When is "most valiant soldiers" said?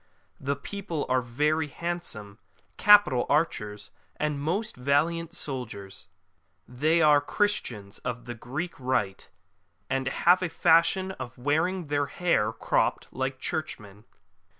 4.41-6.07